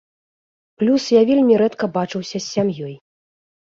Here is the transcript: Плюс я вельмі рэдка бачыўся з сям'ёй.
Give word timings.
Плюс 0.83 1.03
я 1.15 1.21
вельмі 1.31 1.59
рэдка 1.63 1.85
бачыўся 1.99 2.37
з 2.39 2.43
сям'ёй. 2.55 2.95